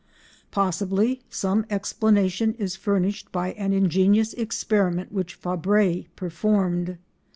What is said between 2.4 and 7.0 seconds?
is furnished by an ingenious experiment which Fabre performed.